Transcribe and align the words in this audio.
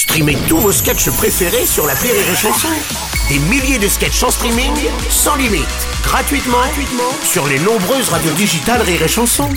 Streamez 0.00 0.38
tous 0.48 0.56
vos 0.56 0.72
sketchs 0.72 1.10
préférés 1.10 1.66
sur 1.66 1.86
la 1.86 1.92
Rire 1.92 2.14
et 2.14 2.34
Chanson. 2.34 2.68
Des 3.28 3.38
milliers 3.38 3.78
de 3.78 3.86
sketchs 3.86 4.22
en 4.22 4.30
streaming, 4.30 4.72
sans 5.10 5.36
limite, 5.36 5.66
gratuitement, 6.02 6.56
gratuitement 6.56 7.12
sur 7.22 7.46
les 7.46 7.58
nombreuses 7.58 8.08
radios 8.08 8.32
digitales 8.32 8.80
Rire 8.80 9.02
et 9.02 9.08
Chanson. 9.08 9.50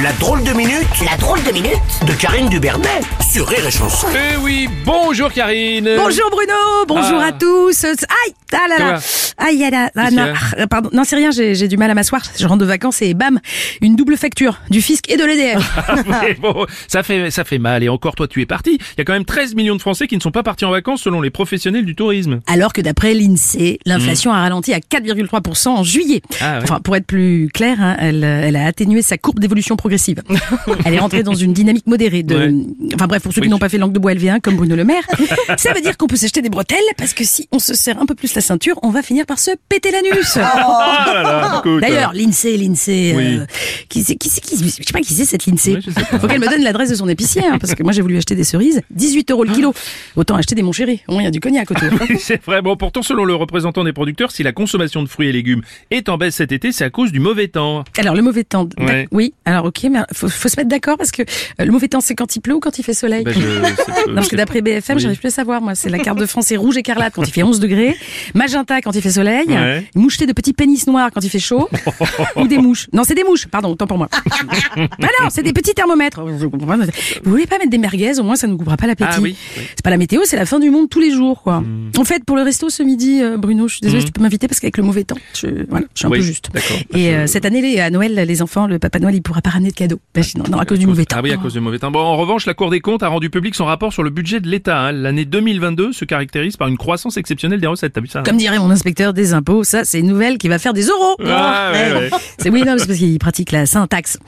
La 0.00 0.12
drôle 0.20 0.44
de 0.44 0.52
minute, 0.52 0.86
la 1.10 1.16
drôle 1.16 1.42
de 1.42 1.50
minute 1.50 1.74
de 2.06 2.12
Karine 2.12 2.48
Dubernet 2.48 3.00
sur 3.32 3.48
Rire 3.48 3.66
et 3.66 3.70
Chanson. 3.72 4.06
Eh 4.14 4.36
oui, 4.36 4.68
bonjour 4.84 5.32
Karine 5.32 5.90
Bonjour 5.96 6.30
Bruno, 6.30 6.84
bonjour 6.86 7.18
Ah. 7.20 7.26
à 7.26 7.32
tous. 7.32 7.84
Aïe, 7.84 8.34
ah 8.52 8.68
là 8.68 8.78
là, 8.78 9.00
aïe 9.38 9.64
ah 9.64 9.70
là, 9.70 9.90
ah 9.94 10.04
Qu'est-ce 10.04 10.14
non, 10.16 10.26
y 10.26 10.34
ah, 10.58 10.66
pardon, 10.66 10.90
non 10.92 11.04
c'est 11.04 11.16
rien, 11.16 11.30
j'ai 11.30 11.68
du 11.68 11.76
mal 11.76 11.90
à 11.90 11.94
m'asseoir. 11.94 12.22
Je 12.38 12.46
rentre 12.46 12.60
de 12.60 12.66
vacances 12.66 13.02
et 13.02 13.14
bam, 13.14 13.40
une 13.80 13.96
double 13.96 14.16
facture 14.16 14.60
du 14.70 14.82
fisc 14.82 15.10
et 15.10 15.16
de 15.16 15.24
l'EDF. 15.24 15.78
Mais 16.22 16.34
bon, 16.34 16.66
ça 16.88 17.02
fait, 17.02 17.30
ça 17.30 17.44
fait 17.44 17.58
mal, 17.58 17.82
et 17.82 17.88
encore 17.88 18.14
toi 18.14 18.28
tu 18.28 18.40
es 18.40 18.46
parti. 18.46 18.78
Il 18.80 18.98
y 18.98 19.00
a 19.00 19.04
quand 19.04 19.12
même 19.12 19.24
13 19.24 19.54
millions 19.54 19.76
de 19.76 19.80
Français 19.80 20.06
qui 20.06 20.16
ne 20.16 20.20
sont 20.20 20.30
pas 20.30 20.42
partis 20.42 20.64
en 20.64 20.70
vacances 20.70 21.02
selon 21.02 21.20
les 21.20 21.30
professionnels 21.30 21.84
du 21.84 21.94
tourisme. 21.94 22.40
Alors 22.46 22.72
que 22.72 22.80
d'après 22.80 23.14
l'INSEE, 23.14 23.78
l'inflation 23.86 24.32
a 24.32 24.40
ralenti 24.40 24.72
à 24.72 24.78
4,3% 24.78 25.68
en 25.68 25.82
juillet. 25.82 26.22
Ah 26.40 26.58
ouais. 26.58 26.64
Enfin, 26.64 26.80
pour 26.80 26.96
être 26.96 27.06
plus 27.06 27.48
clair, 27.52 27.76
hein, 27.80 27.96
elle, 27.98 28.24
elle 28.24 28.56
a 28.56 28.66
atténué 28.66 29.02
sa 29.02 29.18
courbe 29.18 29.38
d'évolution 29.38 29.76
progressive. 29.76 30.22
elle 30.84 30.94
est 30.94 30.98
rentrée 30.98 31.22
dans 31.22 31.34
une 31.34 31.52
dynamique 31.52 31.86
modérée 31.86 32.22
de. 32.22 32.34
Ouais. 32.34 32.52
Enfin 32.94 33.06
bref, 33.06 33.22
pour 33.22 33.32
ceux 33.32 33.40
Oui. 33.40 33.46
qui 33.46 33.50
n'ont 33.50 33.58
pas 33.58 33.68
fait 33.68 33.78
langue 33.78 33.92
de 33.92 33.98
bois 33.98 34.12
LV1 34.14 34.40
comme 34.40 34.56
Bruno 34.56 34.76
Le 34.76 34.84
Maire, 34.84 35.02
ça 35.56 35.72
veut 35.72 35.80
dire 35.80 35.96
qu'on 35.96 36.06
peut 36.06 36.16
s'acheter 36.16 36.42
des 36.42 36.48
bretelles 36.50 36.78
parce 36.96 37.12
que 37.14 37.24
si 37.24 37.48
on 37.52 37.58
se 37.58 37.74
serre 37.74 38.00
un 38.00 38.06
peu 38.06 38.14
plus 38.14 38.34
la 38.34 38.40
ceinture, 38.40 38.78
on 38.82 38.90
va 38.90 39.02
finir 39.02 39.26
par 39.26 39.38
se 39.38 39.50
péter 39.68 39.90
l'anus. 39.90 40.38
Ah. 40.76 41.62
D'ailleurs, 41.80 42.12
l'INSEE, 42.12 42.56
l'INSEE, 42.56 43.12
Oui. 43.16 43.36
euh, 43.38 43.46
qui 43.88 44.02
c'est, 44.02 44.16
qui 44.16 44.28
qui, 44.28 44.56
je 44.58 44.68
sais 44.68 44.92
pas 44.92 45.00
qui 45.00 45.14
c'est 45.14 45.24
cette 45.24 45.46
l'INSEE. 45.46 45.76
Oui. 45.86 45.92
Faut 46.20 46.26
qu'elle 46.26 46.40
me 46.40 46.48
donne 46.48 46.62
l'adresse 46.62 46.90
de 46.90 46.94
son 46.94 47.08
épicier, 47.08 47.42
hein, 47.44 47.58
parce 47.58 47.74
que 47.74 47.82
moi 47.82 47.92
j'ai 47.92 48.02
voulu 48.02 48.16
acheter 48.16 48.34
des 48.34 48.44
cerises, 48.44 48.80
18 48.90 49.30
euros 49.30 49.44
le 49.44 49.52
kilo. 49.52 49.74
Autant 50.16 50.36
acheter 50.36 50.54
des 50.54 50.62
mon 50.62 50.72
chéri. 50.72 51.02
Au 51.08 51.12
moins 51.12 51.22
il 51.22 51.24
y 51.24 51.28
a 51.28 51.30
du 51.30 51.40
cognac 51.40 51.70
autour. 51.70 51.88
C'est 52.18 52.42
vrai. 52.44 52.62
Bon, 52.62 52.76
pourtant, 52.76 53.02
selon 53.02 53.24
le 53.24 53.34
représentant 53.34 53.84
des 53.84 53.92
producteurs, 53.92 54.30
si 54.30 54.42
la 54.42 54.52
consommation 54.52 55.02
de 55.02 55.08
fruits 55.08 55.28
et 55.28 55.32
légumes 55.32 55.62
est 55.90 56.08
en 56.08 56.16
baisse 56.18 56.36
cet 56.36 56.52
été, 56.52 56.72
c'est 56.72 56.84
à 56.84 56.90
cause 56.90 57.12
du 57.12 57.20
mauvais 57.20 57.48
temps. 57.48 57.84
Alors 57.98 58.14
le 58.14 58.22
mauvais 58.22 58.44
temps, 58.44 58.68
Ouais. 58.78 59.08
oui. 59.12 59.34
Alors 59.44 59.66
ok, 59.66 59.84
mais 59.90 60.00
faut, 60.12 60.28
faut 60.28 60.48
se 60.48 60.56
mettre 60.56 60.68
d'accord 60.68 60.96
parce 60.96 61.10
que 61.10 61.22
euh, 61.22 61.64
le 61.64 61.70
mauvais 61.72 61.88
temps 61.88 62.00
c'est 62.00 62.14
quand 62.14 62.36
il 62.36 62.40
pleut 62.40 62.54
ou 62.54 62.60
quand 62.60 62.78
il 62.78 62.82
fait 62.84 62.94
soleil. 62.94 63.24
Ben, 63.24 63.32
je- 63.34 63.40
c'est- 63.40 64.06
Non, 64.08 64.14
parce 64.16 64.28
que 64.28 64.36
d'après 64.36 64.60
BFM, 64.62 64.96
Oui. 64.96 65.02
j'arrive 65.02 65.18
plus 65.18 65.28
à 65.28 65.30
savoir, 65.30 65.60
moi. 65.62 65.74
C'est 65.74 65.88
la 65.88 65.98
carte 65.98 66.18
de 66.18 66.26
France, 66.26 66.46
c'est 66.48 66.56
rouge 66.56 66.76
écarlate 66.76 67.14
quand 67.14 67.22
il 67.26 67.32
fait 67.32 67.42
11 67.42 67.58
degrés, 67.60 67.96
magenta 68.34 68.80
quand 68.82 68.94
il 68.94 69.02
fait 69.02 69.10
soleil, 69.10 69.46
Ouais. 69.48 69.86
moucheté 69.94 70.26
de 70.26 70.32
petits 70.32 70.52
pénis 70.52 70.86
noirs 70.86 71.10
quand 71.12 71.22
il 71.24 71.30
fait 71.30 71.38
chaud, 71.38 71.68
ou 72.36 72.46
des 72.46 72.58
mouches. 72.58 72.88
Non, 72.92 73.02
c'est 73.04 73.14
des 73.14 73.24
mouches, 73.24 73.46
pardon, 73.46 73.70
autant 73.70 73.86
pour 73.86 73.98
moi. 73.98 74.08
ah 74.76 74.80
non, 75.22 75.28
c'est 75.30 75.42
des 75.42 75.52
petits 75.52 75.72
thermomètres. 75.74 76.20
Vous 76.22 77.30
voulez 77.30 77.46
pas 77.46 77.58
mettre 77.58 77.70
des 77.70 77.78
merguez, 77.78 78.18
au 78.20 78.22
moins 78.24 78.36
ça 78.36 78.46
ne 78.46 78.54
coupera 78.56 78.76
pas 78.76 78.86
l'appétit. 78.86 79.10
Ah 79.14 79.20
oui, 79.20 79.36
oui. 79.56 79.62
C'est 79.76 79.82
pas 79.82 79.90
la 79.90 79.96
météo, 79.96 80.20
c'est 80.24 80.36
la 80.36 80.46
fin 80.46 80.58
du 80.60 80.70
monde 80.70 80.88
tous 80.90 81.00
les 81.00 81.10
jours, 81.10 81.42
quoi. 81.42 81.62
En 81.98 82.04
fait, 82.04 82.24
pour 82.24 82.36
le 82.36 82.42
resto 82.42 82.68
ce 82.70 82.82
midi, 82.82 83.20
euh, 83.22 83.36
Bruno, 83.36 83.68
je 83.68 83.74
suis 83.74 83.80
désolée, 83.80 84.02
Mm. 84.02 84.06
tu 84.06 84.12
peux 84.12 84.22
m'inviter 84.22 84.48
parce 84.48 84.60
qu'avec 84.60 84.76
le 84.76 84.82
mauvais 84.82 85.04
temps, 85.04 85.16
je, 85.34 85.46
voilà, 85.68 85.86
je 85.94 85.98
suis 86.00 86.06
un 86.06 86.10
peu 86.10 86.20
juste. 86.20 86.50
Et 86.92 87.14
euh, 87.14 87.26
cette 87.26 87.44
année, 87.44 87.60
les- 87.62 87.80
à 87.80 87.90
Noël, 87.90 88.14
les 88.14 88.42
enfants, 88.42 88.66
le 88.66 88.78
Papa 88.78 88.98
Noël, 88.98 89.14
il 89.14 89.22
pourra 89.22 89.40
pas 89.40 89.50
ramener 89.50 89.70
de 89.70 89.74
cadeaux. 89.74 90.00
Ben, 90.14 90.22
non, 90.36 90.44
non, 90.50 90.58
à 90.58 90.64
cause 90.64 90.78
du 90.78 90.86
mauvais 90.86 91.04
temps. 91.04 91.16
Ah 91.18 91.22
oui, 91.22 91.32
à 91.32 91.36
cause 91.36 91.52
du 91.54 91.60
mauvais 91.60 91.78
temps. 91.78 91.90
Bon, 91.90 92.00
en 92.00 92.16
revanche, 92.16 92.46
la 92.46 92.54
Cour 92.54 92.70
des 92.74 92.80
comptes 92.80 93.04
a 93.04 93.08
rendu 93.08 93.30
public 93.30 93.54
son 93.54 93.66
rapport 93.66 93.92
sur 93.92 94.02
le 94.02 94.10
budget 94.10 94.40
de 94.40 94.48
l'État. 94.48 94.80
hein. 94.80 94.90
L'année 94.90 95.24
2022 95.24 95.92
se 95.92 96.04
caractérise 96.04 96.56
par 96.56 96.66
une 96.66 96.76
croissance 96.76 97.16
exceptionnelle 97.16 97.60
des 97.60 97.68
recettes. 97.68 97.92
T'as 97.92 98.00
vu 98.00 98.08
ça 98.08 98.18
hein 98.18 98.22
Comme 98.24 98.36
dirait 98.36 98.58
mon 98.58 98.68
inspecteur 98.70 99.12
des 99.12 99.32
impôts, 99.32 99.62
ça 99.62 99.84
c'est 99.84 100.00
une 100.00 100.08
nouvelle 100.08 100.38
qui 100.38 100.48
va 100.48 100.58
faire 100.58 100.72
des 100.72 100.86
euros. 100.86 101.16
Ah, 101.24 101.70
ouais, 101.72 101.92
ouais. 101.92 102.10
C'est 102.38 102.50
oui, 102.50 102.62
non, 102.66 102.74
c'est 102.76 102.86
parce 102.88 102.98
qu'il 102.98 103.16
pratique 103.20 103.52
la 103.52 103.64
syntaxe. 103.66 104.18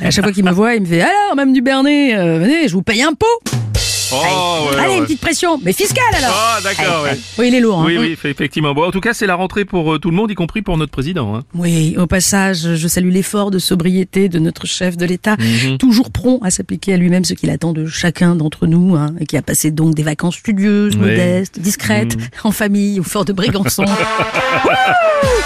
À 0.00 0.10
chaque 0.12 0.24
fois 0.24 0.32
qu'il 0.32 0.44
me 0.44 0.52
voit, 0.52 0.76
il 0.76 0.82
me 0.82 0.86
fait 0.86 1.00
alors, 1.00 1.34
même 1.36 1.52
du 1.52 1.60
Bernet, 1.60 2.16
euh, 2.16 2.38
venez, 2.38 2.68
je 2.68 2.72
vous 2.72 2.82
paye 2.82 3.02
un 3.02 3.12
pot. 3.14 3.67
Oh, 4.12 4.68
ouais, 4.70 4.78
Allez, 4.80 4.88
ouais. 4.92 4.98
une 4.98 5.04
petite 5.04 5.20
pression, 5.20 5.58
mais 5.62 5.72
fiscale 5.72 6.04
alors. 6.14 6.30
Ah, 6.34 6.58
d'accord, 6.62 7.02
ouais. 7.04 7.18
Oui, 7.38 7.48
il 7.48 7.54
est 7.54 7.60
lourd. 7.60 7.80
hein. 7.80 7.84
Oui, 7.86 7.98
oui, 7.98 8.16
effectivement. 8.24 8.72
Bon, 8.74 8.86
en 8.86 8.90
tout 8.90 9.00
cas, 9.00 9.12
c'est 9.14 9.26
la 9.26 9.34
rentrée 9.34 9.64
pour 9.64 9.94
euh, 9.94 9.98
tout 9.98 10.10
le 10.10 10.16
monde, 10.16 10.30
y 10.30 10.34
compris 10.34 10.62
pour 10.62 10.76
notre 10.76 10.90
président. 10.92 11.34
Hein. 11.36 11.42
Oui, 11.54 11.94
au 11.98 12.06
passage, 12.06 12.74
je 12.76 12.88
salue 12.88 13.10
l'effort 13.10 13.50
de 13.50 13.58
sobriété 13.58 14.28
de 14.28 14.38
notre 14.38 14.66
chef 14.66 14.96
de 14.96 15.04
l'État, 15.06 15.36
Mhm. 15.38 15.78
toujours 15.78 16.10
prompt 16.10 16.40
à 16.42 16.50
s'appliquer 16.50 16.94
à 16.94 16.96
lui-même 16.96 17.24
ce 17.24 17.34
qu'il 17.34 17.50
attend 17.50 17.72
de 17.72 17.86
chacun 17.86 18.34
d'entre 18.36 18.66
nous, 18.66 18.96
hein, 18.96 19.14
et 19.20 19.26
qui 19.26 19.36
a 19.36 19.42
passé 19.42 19.70
donc 19.70 19.94
des 19.94 20.02
vacances 20.02 20.36
studieuses, 20.36 20.94
Oui. 20.96 21.00
modestes, 21.02 21.58
discrètes, 21.60 22.16
en 22.44 22.52
famille, 22.52 23.00
au 23.00 23.04
fort 23.04 23.24
de 23.24 23.32
Brégançon. 23.32 23.84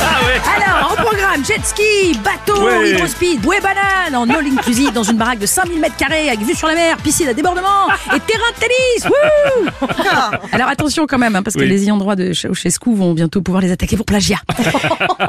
Ah 0.04 0.20
ouais 0.26 0.40
Alors, 0.64 0.94
programme, 0.96 1.11
jet 1.44 1.60
ski, 1.64 2.18
bateau, 2.22 2.62
Ouais. 2.64 2.90
hydrospeed, 2.92 3.40
bouée 3.40 3.60
banane, 3.60 4.14
en 4.14 4.28
all 4.32 4.46
inclusive 4.46 4.92
dans 4.92 5.02
une 5.02 5.16
baraque 5.16 5.38
de 5.38 5.46
5000 5.46 5.80
mètres 5.80 5.96
carrés 5.96 6.28
avec 6.28 6.40
vue 6.40 6.54
sur 6.54 6.68
la 6.68 6.74
mer, 6.74 6.96
piscine 6.98 7.28
à 7.28 7.34
débordement 7.34 7.88
et 8.14 8.20
terrain 8.20 8.50
de 8.54 8.60
tennis. 8.60 9.06
Wouh 9.06 9.86
Alors 10.52 10.68
attention 10.68 11.06
quand 11.06 11.18
même, 11.18 11.34
hein, 11.36 11.42
parce 11.42 11.56
que 11.56 11.62
les 11.62 11.82
ayants 11.84 11.96
droit 11.96 12.16
de 12.16 12.32
Ceausescu 12.32 12.94
vont 12.94 13.12
bientôt 13.14 13.42
pouvoir 13.42 13.62
les 13.62 13.72
attaquer 13.72 13.96
pour 13.96 14.06
plagiat. 14.06 14.38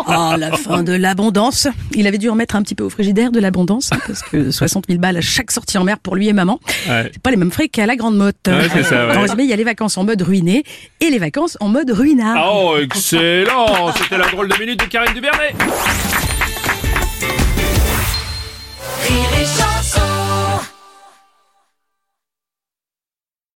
oh, 0.08 0.34
la 0.38 0.52
fin 0.52 0.84
de 0.84 0.94
l'abondance. 0.94 1.68
Il 1.94 2.08
avait 2.08 2.18
dû 2.18 2.30
en 2.30 2.36
mettre 2.36 2.56
un 2.56 2.62
petit 2.62 2.76
peu 2.76 2.84
au 2.84 2.90
frigidaire 2.90 3.32
de 3.32 3.40
l'abondance, 3.40 3.90
hein, 3.92 3.98
parce 4.06 4.22
que 4.22 4.52
60 4.52 4.86
000 4.88 5.00
balles 5.00 5.18
à 5.18 5.22
chaque 5.22 5.52
sortie 5.52 5.78
en 5.78 5.84
mer 5.84 6.00
pour 6.00 6.16
lui 6.16 6.28
et 6.28 6.34
maman. 6.34 6.60
Ouais. 6.88 7.10
C'est 7.14 7.22
pas 7.22 7.32
les 7.32 7.38
mêmes 7.38 7.52
frais 7.52 7.68
qu'à 7.70 7.86
la 7.86 7.96
Grande 7.96 8.16
Motte. 8.18 8.36
Ouais, 8.48 8.68
c'est 8.74 8.84
ça, 8.84 9.08
ouais. 9.08 9.18
En 9.18 9.22
résumé, 9.22 9.44
il 9.44 9.50
y 9.50 9.54
a 9.54 9.58
les 9.58 9.64
vacances 9.64 9.98
en 9.98 10.04
mode 10.04 10.22
ruiné 10.22 10.64
et 11.00 11.10
les 11.10 11.20
vacances 11.20 11.58
en 11.60 11.70
mode 11.70 11.90
ruinard. 11.92 12.52
Oh, 12.54 12.76
excellent 12.82 13.92
C'était 13.98 14.18
la 14.18 14.28
drôle 14.28 14.48
de 14.50 14.58
minute 14.60 14.80
de 14.80 14.86
Karine 14.86 15.14
Duvernet 15.14 15.54